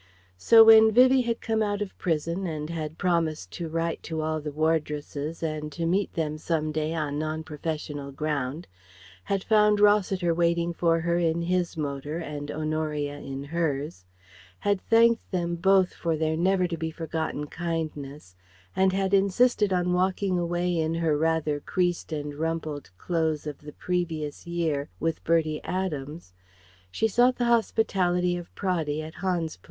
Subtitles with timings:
[0.39, 4.41] So when Vivie had come out of prison and had promised to write to all
[4.41, 8.65] the wardresses and to meet them some day on non professional ground;
[9.25, 14.07] had found Rossiter waiting for her in his motor and Honoria in hers;
[14.61, 18.35] had thanked them both for their never to be forgotten kindness,
[18.75, 23.71] and had insisted on walking away in her rather creased and rumpled clothes of the
[23.73, 26.33] previous year with Bertie Adams;
[26.89, 29.59] she sought the hospitality of Praddy at Hans Place.